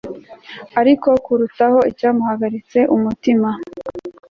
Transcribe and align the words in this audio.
Ariko 0.81 1.09
kurutaho 1.25 1.79
icyamuhagaritsumutima 1.91 3.49